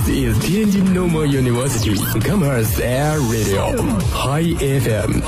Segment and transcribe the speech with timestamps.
[0.00, 3.76] This is Tianjin Normal University Commerce Air Radio
[4.14, 5.20] High FM。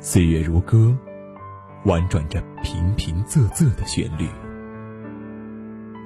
[0.00, 0.96] 岁月如歌，
[1.84, 4.28] 婉转着平平仄仄的旋律。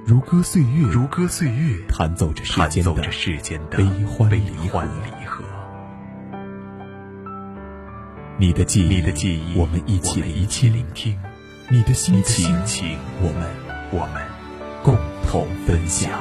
[0.05, 4.83] 如歌岁月，如歌岁月，弹奏着世间的世间的悲欢离合
[8.37, 11.13] 你的记忆，你的记忆，我们一起聆听；聆听；
[11.69, 13.49] 你的心情，心情，我们
[13.91, 14.21] 我们
[14.83, 14.93] 共
[15.25, 16.11] 同分享。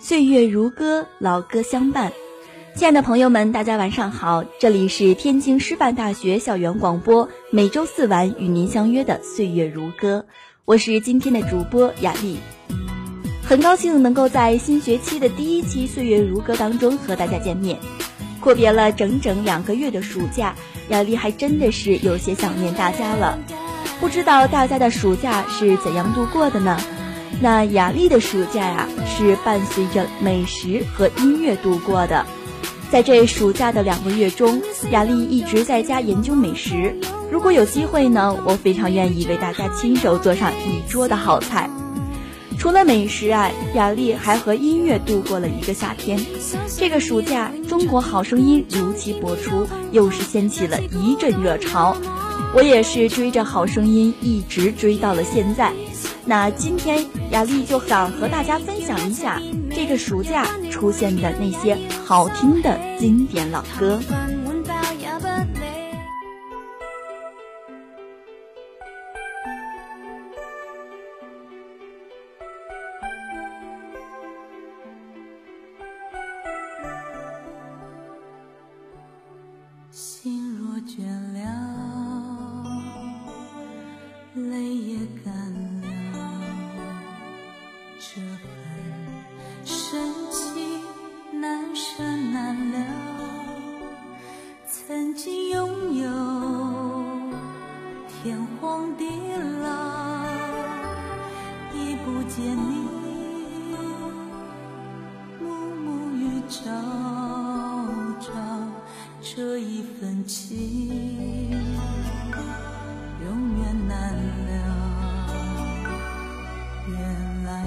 [0.00, 2.12] 岁月如歌，老歌相伴。
[2.74, 10.26] 亲爱的朋友们，大家晚上好，这里是天津师范大学校园广播，每周四晚与您相约的《岁月如歌》，
[10.66, 12.38] 我是今天的主播雅丽。
[13.46, 17.78] 很高兴能够在新学期的第一期《岁月如歌》当中和大家见面。
[18.40, 20.54] 阔别了整整两个月的暑假，
[20.88, 23.38] 雅丽还真的是有些想念大家了。
[24.00, 26.80] 不知道大家的暑假是怎样度过的呢？
[27.42, 32.24] 那雅丽的暑假呀，是伴随着美食和音乐度过的。
[32.90, 36.96] 在这暑假的两个月中，雅丽一直在家研究美食。
[37.30, 41.68] 如果有机会呢，我非常愿意为大家亲手做上一桌的好菜。
[42.56, 46.24] 除了美食啊，雅丽还和音乐度过了一个夏天。
[46.76, 51.96] 这个暑假，《中国好声音》如期播出，又是掀起了一阵热潮。
[52.54, 55.72] 我也是追着《好声音》一直追到了现在。
[56.24, 59.42] 那今天雅丽就想和大家分享一下
[59.74, 64.00] 这个暑假出现的那些好听的经典老歌。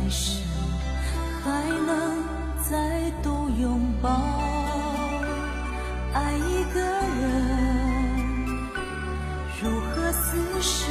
[0.08, 0.42] 一生
[1.44, 2.24] 还能
[2.64, 4.10] 再度拥抱。
[6.14, 7.28] 爱一个人，
[9.62, 10.32] 如何厮
[10.62, 10.88] 守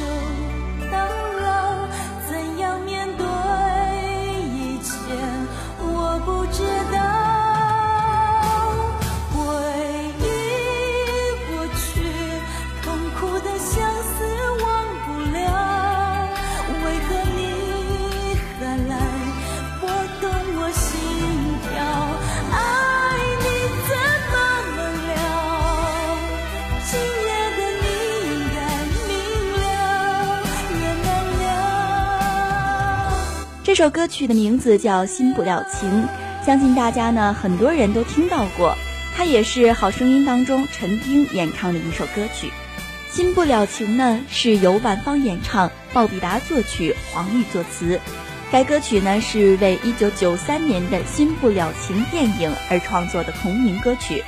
[33.77, 35.87] 这首歌曲的名字叫《新不了情》，
[36.43, 38.75] 相信大家呢很多人都听到过。
[39.15, 42.47] 它也是《好声音》当中陈冰演唱的一首歌曲。
[43.11, 48.01] 《新不了情》呢是由万芳演唱，鲍比达作曲，黄奕作词。
[48.51, 54.23] 该歌曲呢是为1993年的《新不了情》电影而创作的同名歌曲。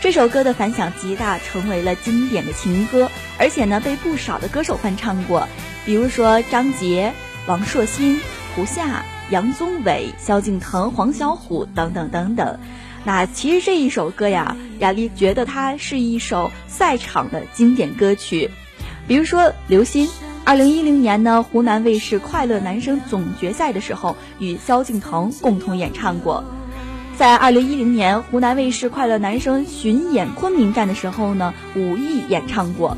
[0.00, 5.46] 这首歌的反响极大，成为了经典的情歌，而且呢被不少的歌手翻唱过，
[5.84, 7.12] 比如说张杰、
[7.46, 8.18] 王硕鑫、
[8.56, 12.58] 胡夏、杨宗纬、萧敬腾、黄小琥等等等等。
[13.04, 18.50] 那其实这一首歌呀，雅丽觉得它是一首赛场的经典歌曲，
[19.06, 20.06] 比如说《刘鑫》。
[20.46, 26.44] 二零一零年呢，湖南卫视《快乐男声》总决赛的时候，与萧敬腾共同演唱过。
[27.18, 32.96] 在二零一零年湖南卫视《快乐男声》巡演昆明站的时候呢，武艺演唱过。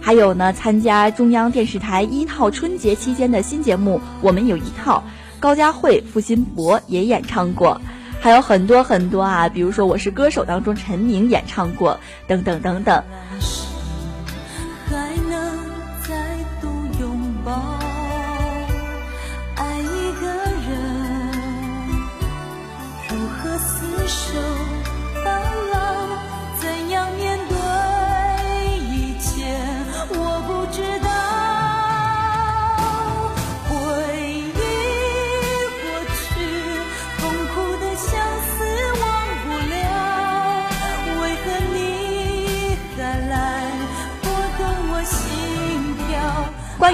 [0.00, 5.04] 还有呢，参加中央电视台一套春节期间的新节目《我们有一套》，
[5.40, 7.80] 高佳慧、付辛博也演唱过。
[8.20, 13.04] 还有很多很多啊，比如说《我是歌手》当中陈明演唱过，等等等等。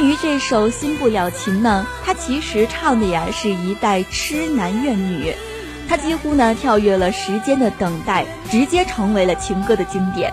[0.05, 5.35] 于这首《新不了情》呢，它其实唱的呀是一代痴男怨女，
[5.89, 10.33] 它几乎呢跳跃了时间的等待，直接成为了情歌的经典。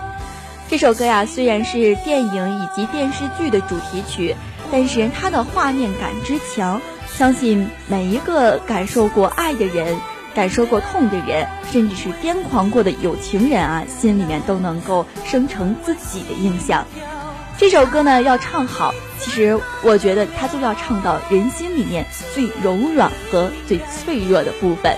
[0.68, 4.34] 这首歌呀虽然是电影以及电视剧的主题曲，
[4.70, 9.98] 但是它的画面感之强，相信每一个感受过爱的人。
[10.34, 16.86] 感受过痛的人，甚至是癫狂过的有情人啊，心里面都能够生成自己的印象。
[17.62, 22.04] 这首歌呢，要唱好，其实我觉得它就要唱到人心里面
[22.34, 24.96] 最柔软和最脆弱的部分。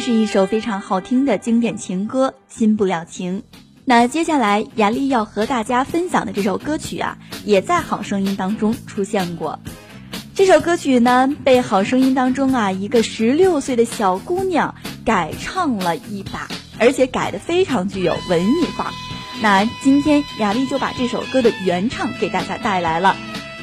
[0.00, 3.40] 是一首非常好听的经典情歌《新不了情》。
[3.84, 9.60] 那接下来雅丽要和大家分享的这首歌曲啊，也在《好声音》当中出现过。
[10.34, 14.74] 这首歌曲呢，被《好声音》当中啊一个十六岁的小姑娘
[15.04, 16.48] 改唱了一把，
[16.78, 18.92] 而且改的非常具有文艺范儿。
[19.42, 23.16] 那今天雅丽就把这首歌的原唱给大家带来了，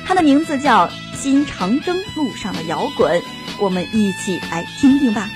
[0.06, 3.22] 它的名字叫《新长征路上的摇滚》，
[3.60, 5.30] 我们一起来听听吧。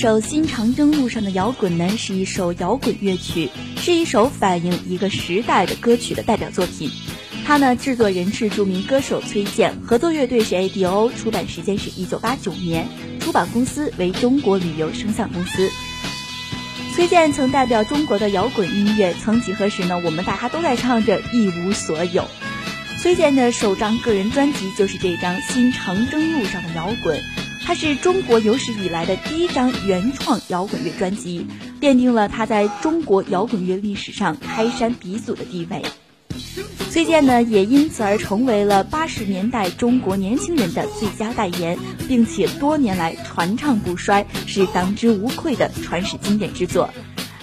[0.00, 6.90] 首《新长征路上的摇滚》呢，是一首摇滚乐曲，是一首反映一个时代的歌曲的代表作品。
[7.44, 12.88] 它呢，制作人是著名歌手崔健，合作乐队是 ADO，出版时间是一九八九年，
[13.20, 15.68] 出版公司为中国旅游声像公司。
[16.94, 22.26] 崔健曾代表中国的摇滚音乐，曾几何时呢，我们大家都在唱着一无所有。
[23.02, 27.18] 崔健的首张个人专辑就是这张《新长征路上的摇滚》。
[27.70, 31.46] 它是中国有史以来的第一张原创摇滚乐专辑，
[31.80, 35.80] 奠定了它在中国摇滚乐历史上开山鼻祖的地位。
[36.90, 41.78] 崔健呢，也因此而成为了八十年代中国年轻人的最佳代言，
[42.08, 46.90] 并且多年来传唱不衰，是当之无愧的传世经典之作。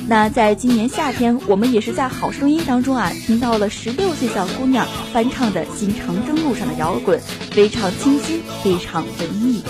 [0.05, 7.19] 那在今年夏天，我们也是在《好声音》当中啊，听到了十六岁小姑娘翻唱的《新长征路上的摇滚》，
[7.51, 9.63] 非常清新，非常文艺。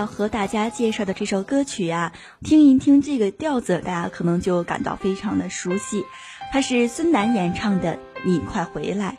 [0.00, 6.02] 要和大家介绍的这首歌曲呀，听一听这个调子，大家可能就感到非常的熟悉。
[6.50, 9.18] 它是孙楠演唱的《你快回来》。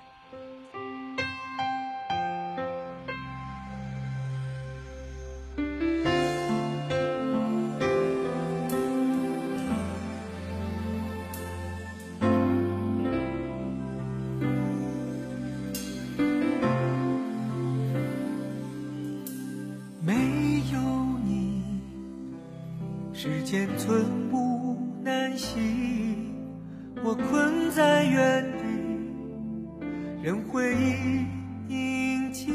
[30.23, 31.25] 任回忆
[31.73, 32.47] 印记。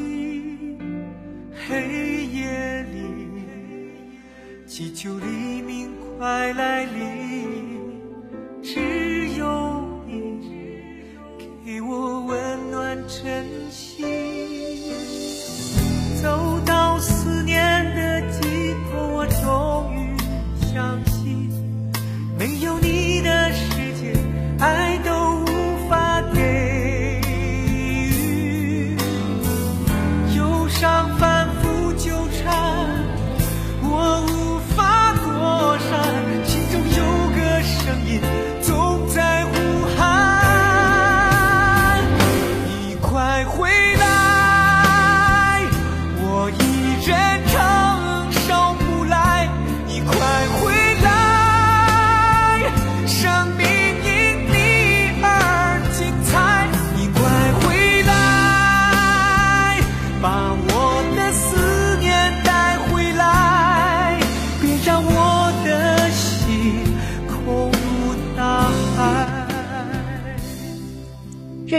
[1.67, 2.97] 黑夜里，
[4.65, 7.99] 祈求黎明快来临，
[8.63, 10.39] 只有你
[11.65, 13.86] 给我温暖真心。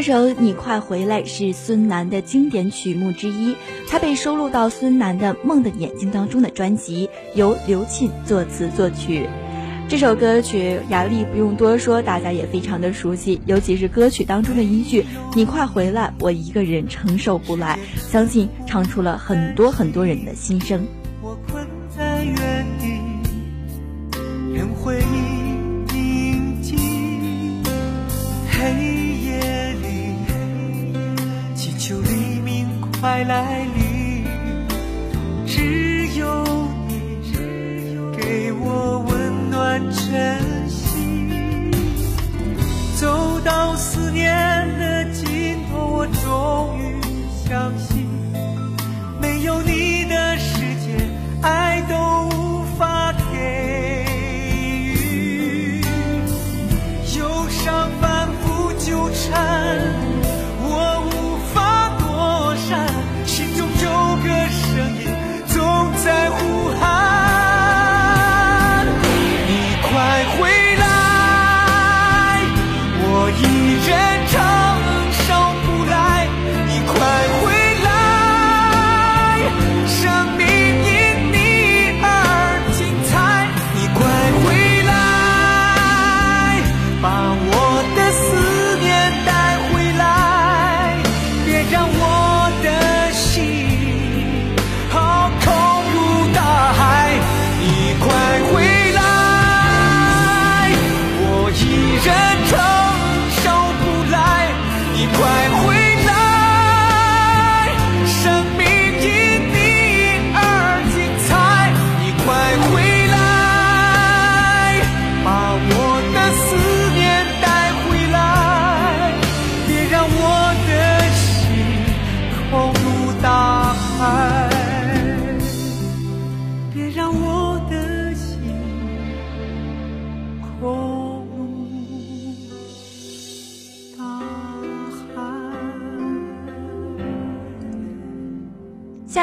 [0.08, 3.54] 首《你快回来》是孙楠的经典曲目之一，
[3.90, 9.28] 它被收录到孙楠的《梦的眼睛》当中的专辑，由刘沁作词作曲。
[9.86, 15.04] 这首歌曲雅丽不用多说，大家也非常的熟悉，尤其是歌曲当中的一句
[15.36, 17.78] “你快回来，我一个人承受不来”，
[18.10, 20.86] 相信唱出了很多很多人的心声。
[21.20, 22.34] 我困在原
[22.80, 22.86] 地，
[24.54, 26.62] 任回忆凝
[33.00, 34.24] 快来临，
[35.46, 36.44] 只有
[36.88, 37.22] 你
[38.16, 40.47] 给我温暖真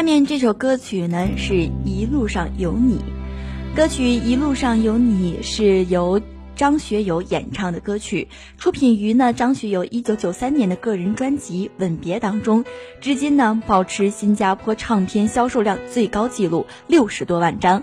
[0.05, 2.99] 面这首歌曲呢是《一路上有你》，
[3.75, 6.21] 歌曲《一路上有你》是由
[6.55, 8.27] 张学友演唱的歌曲，
[8.59, 12.63] 出品于呢张学友一九九三年的个人专辑《吻别》当中，
[13.01, 17.81] 至今呢保持新加坡唱片销售量最高纪录六十多万张，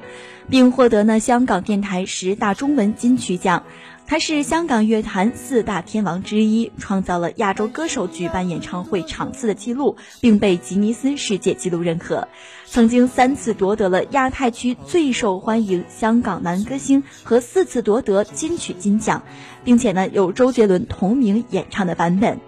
[0.49, 3.65] 并获得呢香港电台十大中文金曲奖。
[4.13, 12.29] 他是香港乐坛四大天王之一，创造了亚洲歌手举办演唱会场次的记录，并被吉尼斯世界纪录认可。
[12.67, 19.23] 曾经三次夺得了亚太区最受欢迎香港男歌星和四次夺得金曲金奖，
[19.65, 22.39] 并且呢有周杰伦同名演唱的版本。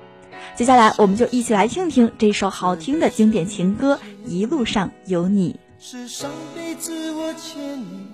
[0.54, 5.58] 接下来我们就一起来听听这首好听的经典情歌《一路上有你》。
[5.82, 8.13] 是上辈子我欠你，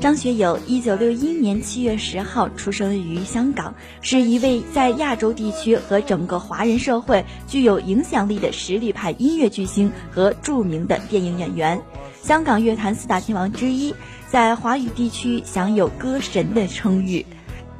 [0.00, 11.80] 张学友，一九六一年七月十号出生于香港，是一位在亚洲地区和整个华人社会具有影响力的实力派音乐巨星和著名的电影演员，
[12.20, 13.94] 香港乐坛四大天王之一，
[14.28, 17.24] 在华语地区享有歌神的称誉。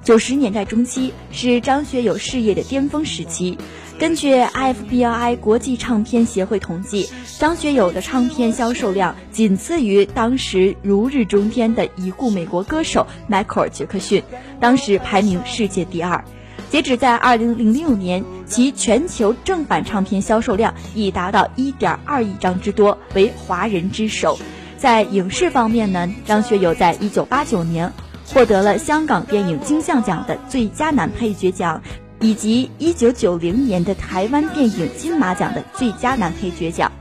[0.05, 3.57] 九十年代中期是张学友事业的巅峰时期。
[4.01, 14.21] 根据 IFBI 国际唱片协会统计，张学友的唱片销售量仅次于当时如日中天的已故美国歌手迈克尔·杰克逊，
[14.59, 16.25] 当时排名世界第二。
[16.69, 24.37] 截止在2006年，其全球正版唱片销售量已达到1.2亿张之多，为华人之首。
[24.77, 27.93] 在影视方面呢，张学友在1989年
[28.33, 31.83] 获得了香港电影金像奖的最佳男配角奖。
[32.25, 36.92] 以及一九九零年的台湾电影金马奖的最佳男配角奖，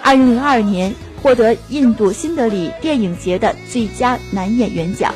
[0.00, 5.12] 二零零二年获得印度新德里电影节的最佳男演员奖。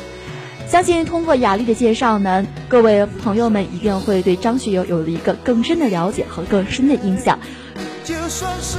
[0.67, 7.39] 相信通过雅丽的介绍呢，各位朋友们一定会对张学友有了一个更深的了解和更深的印象。
[8.03, 8.77] 就算是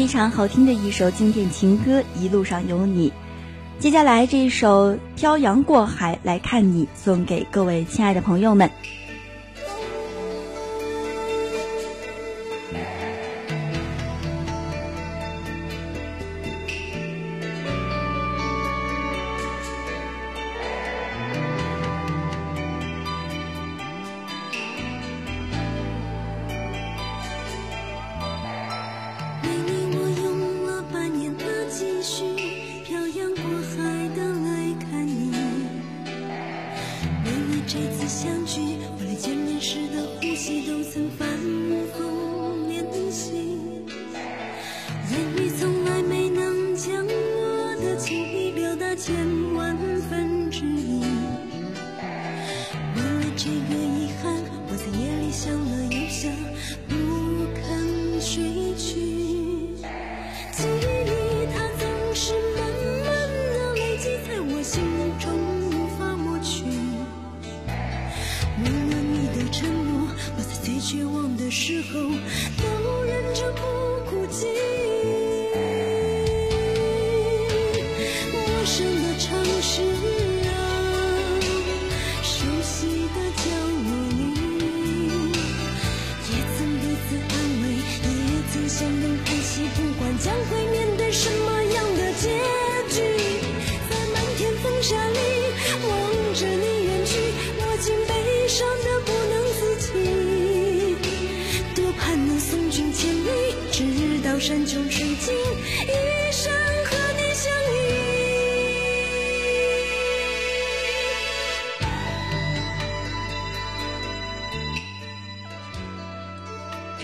[0.00, 3.10] 非常好听的一首经典情歌《一路上有你》。
[3.78, 8.70] 接下来这一首《漂洋过海来看你》送给各位亲爱的朋友们。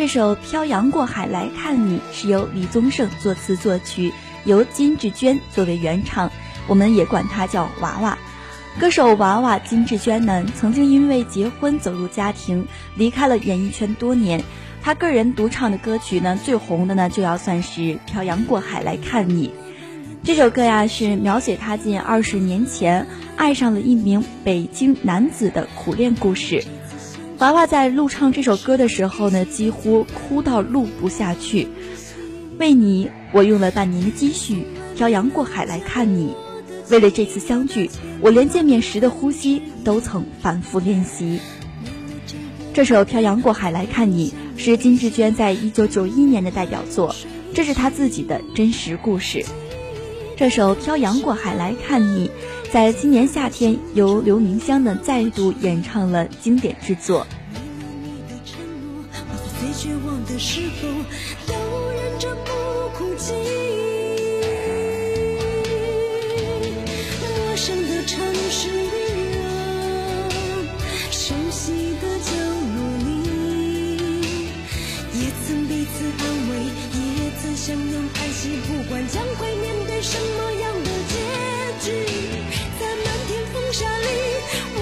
[0.07, 4.13] 这首《漂洋过海来看你》是由李宗盛作词作曲，
[4.45, 6.31] 由金志娟作为原唱，
[6.69, 8.17] 我们也管她叫娃娃。
[8.79, 14.45] 歌手娃娃金志娟呢，曾经因为结婚走入家庭，离开了演艺圈多年。
[14.81, 19.49] 她个人独唱的歌曲呢，最红的呢就要算是《漂洋过海来看你》。
[20.23, 26.63] 这首歌呀，是描写她近二十年前爱上了一名北京男子的苦恋故事。
[27.39, 31.69] 娃娃在录唱这首歌的时候呢，几乎哭到录不下去。
[32.59, 34.63] 为你，我用了半年的积蓄，
[34.97, 36.35] 漂洋过海来看你。
[36.89, 37.91] 为了这次相聚，
[38.23, 41.39] 我连见面时的呼吸都曾反复练习。
[42.73, 47.15] 这首《漂洋过海来看你》是金志娟在一九九一年的代表作，
[47.53, 49.45] 这是她自己的真实故事。
[50.39, 52.29] 这首《漂洋过海来看你》
[52.73, 57.27] 在今年夏天由刘明湘呢再度演唱了经典之作。
[57.55, 57.63] 为了
[58.03, 58.61] 你的承
[58.93, 60.89] 诺我在最绝望的时候，
[61.47, 61.55] 都
[61.91, 62.51] 忍着不
[62.99, 63.33] 哭泣。
[67.23, 68.69] 陌生的城市
[69.41, 69.49] 啊，
[71.11, 72.31] 熟悉的角
[72.77, 72.77] 落
[73.07, 73.09] 里，
[75.15, 76.53] 也曾彼此安慰，
[76.93, 77.01] 也
[77.41, 78.51] 曾相拥叹息。
[78.69, 81.15] 不管将会面对什么样的结
[81.91, 81.91] 局，
[83.79, 84.76] 这里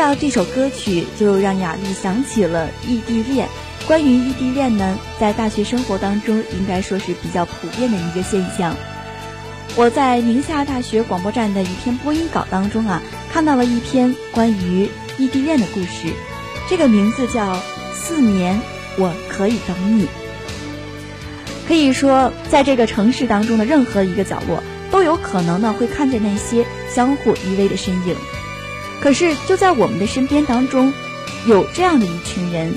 [0.00, 3.46] 到这首歌曲，就让雅丽想起了异地恋。
[3.86, 8.74] 关于异地恋呢，在大学生活当中，应该说是比较普遍的一个现象。
[9.76, 16.14] 我在宁夏大学广播站的一篇播音稿当中啊，看到了一篇关于异地恋的故事，
[16.66, 17.56] 这个名字叫
[17.92, 18.58] 《四年
[18.96, 20.04] 我可以等你》。
[21.68, 28.16] 可以说，在这个城市当中的任何一个角落，都有可能呢会看见那些相互依偎的身影。
[29.00, 30.92] 可是就在我们的身边当中，
[31.46, 32.74] 有这样的一群人，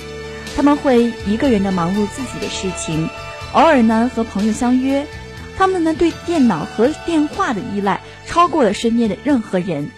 [0.55, 3.09] 他们会一个人的忙碌自己的事情，
[3.51, 5.05] 偶尔呢和朋友相约，
[5.57, 9.91] 他们呢对电脑和电话的依赖超过了身边的任何人。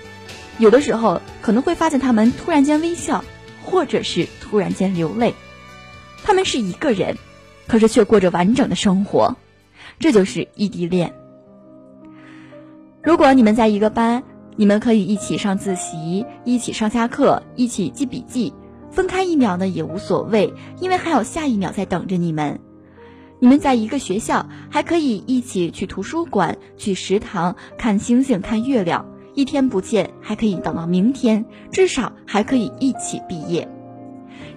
[0.57, 3.23] 有的时候可能会发现他们突然间微笑，
[3.63, 5.35] 或者是突然间流泪。
[6.23, 7.17] 他们是一个人，
[7.67, 9.35] 可是却过着完整的生活，
[9.99, 11.13] 这就是异地恋。
[13.03, 14.23] 如果你们在一个班，
[14.57, 18.53] 你们可以一起上自习，一起上下课，一起记笔记，
[18.89, 22.59] 分开一秒呢也无所谓，因为还有下一秒在等着你们。
[23.39, 29.05] 你们在一个学校，还可以一起去图书馆、去食堂看星星、看月亮。
[29.33, 33.67] 一天不见，还可以等到明天，至少还可以一起毕业。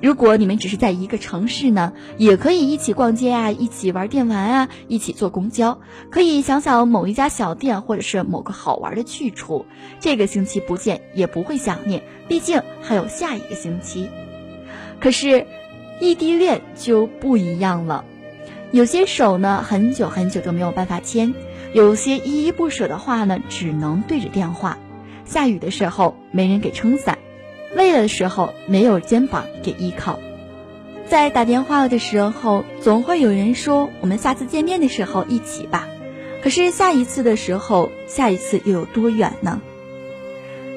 [0.00, 5.80] 如果你们只是在一个城市呢，也可以一起逛街啊，一起玩电玩啊，一起坐公交，
[6.10, 9.66] 可以想想某一家小店或者是某个好玩的去处。
[9.98, 14.08] 这个星期不见也不会想念，毕竟还有下一个星期。
[15.00, 15.46] 可是，
[16.00, 18.04] 异地恋就不一样了，
[18.70, 21.34] 有些手呢很久很久都没有办法牵，
[21.72, 24.78] 有些依依不舍的话呢，只能对着电话。
[25.24, 27.18] 下雨的时候没人给撑伞，
[27.74, 30.18] 累了的时候没有肩膀给依靠。
[31.06, 35.88] 在打电话的时候，总会有人说：“我们下次见面的时候一起吧。”
[36.42, 39.60] 可是下一次的时候，下一次又有多远呢？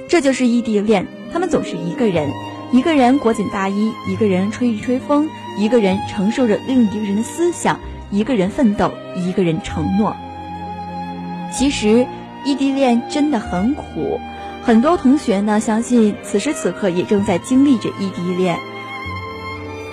[0.07, 2.31] 这就是异地恋，他们总是一个人，
[2.71, 10.15] 一个人裹紧大衣，一个人吹一吹风，一个人承受着另一个人的思想，一个人奋斗，一个人承诺。
[11.53, 12.07] 其实，
[12.43, 14.19] 异地恋真的很苦，
[14.63, 18.57] 很多同学呢，相信此时此刻也正在经历着异地恋。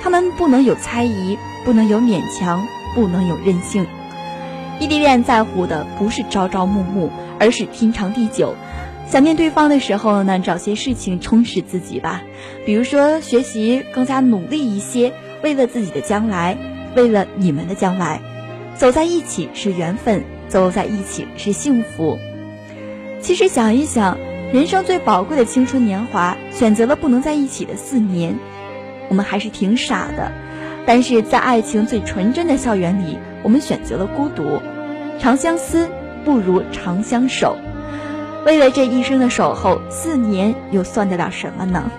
[0.03, 3.87] 他们不能有猜疑，不能有勉强，不能有任性。
[4.79, 8.55] 异地恋在乎的不是朝朝暮暮，而是天长地久。
[9.09, 12.23] 想念对方的时候呢，找些事情充实自己吧，
[12.67, 16.59] 比如说学习更加努力一些，为了自己的将来，
[16.95, 18.21] 为了你们的将来。
[18.77, 22.19] 走在一起是缘分，走在一起是幸福。
[23.21, 24.19] 其实想一想，
[24.51, 28.39] 人生最宝贵的青春年华，选择了不能在一起的四年。
[29.11, 30.33] 我们还是挺傻的，
[30.87, 34.63] 但是在爱情最纯真的校园里，我们选择了孤独。
[35.19, 35.91] 长相思
[36.25, 37.59] 不如长相守，
[38.47, 41.91] 为了这一生的守候，四年又算得了什么呢？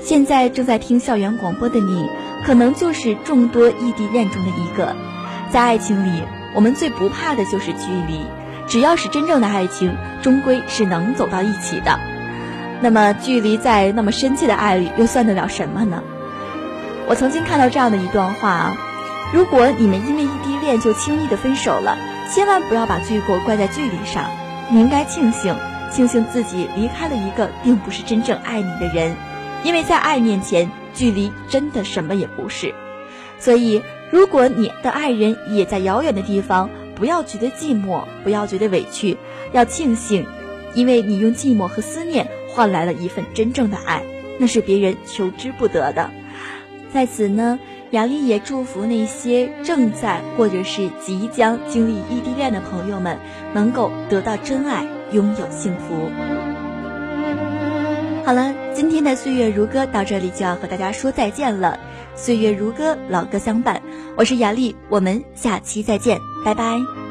[0.00, 2.08] 现在正在听校园广播的你，
[2.46, 4.96] 可能就是众多异地恋中的一个。
[5.50, 6.22] 在爱情里，
[6.54, 8.20] 我们最不怕的就是距离，
[8.66, 11.98] 只要是真正的爱情，终归是能走到一起的。
[12.80, 16.02] 那么，距离在那么深切的爱里，又算得了什么呢？
[17.08, 18.76] 我曾经看到这样的一段话啊：
[19.32, 21.96] 如果你们因为异地恋就轻易的分手了，
[22.34, 24.28] 千万不要把罪过怪在距离上，
[24.68, 25.54] 你应该庆幸，
[25.90, 29.14] 庆幸自己离开了一个并不是真正爱你的人，
[29.62, 32.74] 因为在爱面前，距离真的什么也不是。
[33.38, 39.16] 所以，如果你的爱人也在遥远的地方，不要觉得寂寞，不要觉得委屈，
[39.52, 40.26] 要庆幸，
[40.74, 42.26] 因为你用寂寞和思念。
[42.48, 44.02] 换来了一份真正的爱，
[44.38, 46.10] 那是别人求之不得的。
[46.90, 47.58] 在此呢，
[47.90, 53.18] 雅丽也祝福那些正在或者是即将经历异地恋的朋友们，
[53.52, 56.10] 能够得到真爱，拥有幸福。
[58.24, 61.78] 好了，今天的岁月如歌到这里就要和大家说再见了。
[62.16, 63.80] 岁月如歌，老歌相伴，
[64.16, 67.05] 我是雅丽，我们下期再见，拜拜。